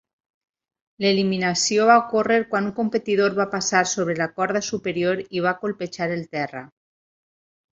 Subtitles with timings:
[1.03, 6.09] L'eliminació va ocórrer quan un competidor va passar sobre la corda superior i va colpejar
[6.17, 6.65] el terra.